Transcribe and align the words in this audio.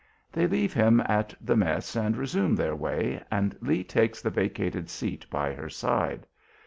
They 0.31 0.47
leave 0.47 0.73
him 0.73 0.99
at 1.05 1.35
the 1.39 1.55
Mess 1.55 1.95
and 1.95 2.17
resume 2.17 2.55
their 2.55 2.75
way, 2.75 3.21
and 3.29 3.55
Lee 3.61 3.83
takes 3.83 4.19
the 4.19 4.31
vacated 4.31 4.89
seat 4.89 5.27
by 5.29 5.53
her 5.53 5.69
side. 5.69 6.25